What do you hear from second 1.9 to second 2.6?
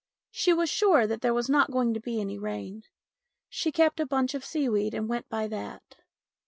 to be any